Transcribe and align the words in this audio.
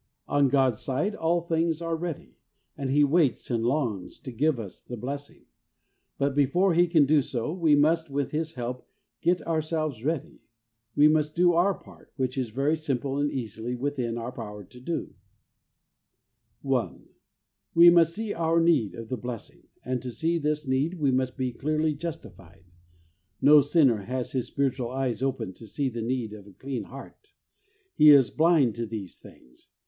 On 0.27 0.47
God's 0.49 0.79
side 0.79 1.13
all 1.13 1.41
things 1.41 1.79
are 1.79 1.95
ready, 1.95 2.39
and 2.75 2.89
He 2.89 3.03
waits 3.03 3.51
and 3.51 3.63
longs 3.63 4.17
to 4.21 4.31
give 4.31 4.59
us 4.59 4.81
the 4.81 4.97
blessing; 4.97 5.45
but 6.17 6.33
before 6.33 6.73
He 6.73 6.87
can 6.87 7.05
do 7.05 7.21
so, 7.21 7.53
we 7.53 7.75
must, 7.75 8.09
with 8.09 8.31
His 8.31 8.55
help, 8.55 8.87
get 9.21 9.45
ourselves 9.45 10.03
ready; 10.03 10.41
we 10.95 11.07
must 11.07 11.35
do 11.35 11.53
our 11.53 11.75
part, 11.75 12.11
which 12.15 12.35
is 12.35 12.49
very 12.49 12.75
simple 12.75 13.19
and 13.19 13.29
easily 13.29 13.75
within 13.75 14.17
our 14.17 14.31
power 14.31 14.63
to 14.63 14.79
do. 14.79 15.13
HOW 16.63 16.63
TO 16.63 16.63
GET 16.63 16.69
HOLINESS 16.69 16.89
17 17.03 17.03
1. 17.03 17.05
We 17.75 17.89
must 17.91 18.13
see 18.15 18.33
our 18.33 18.59
need 18.59 18.95
of 18.95 19.09
the 19.09 19.17
blessing, 19.17 19.67
and 19.85 20.01
to 20.01 20.11
see 20.11 20.39
this 20.39 20.65
need 20.67 20.95
we 20.95 21.11
must 21.11 21.37
be 21.37 21.51
clearly 21.53 21.93
justified. 21.93 22.63
No 23.39 23.61
sinner 23.61 23.97
has 24.05 24.31
his 24.31 24.47
spiritual 24.47 24.89
eyes 24.89 25.21
open 25.21 25.53
to 25.53 25.67
see 25.67 25.89
the 25.89 26.01
need 26.01 26.33
of 26.33 26.47
a 26.47 26.53
clean 26.53 26.85
heart. 26.85 27.33
He 27.93 28.09
is 28.09 28.31
blind 28.31 28.73
to 28.77 28.87
these 28.87 29.19
things. 29.19 29.67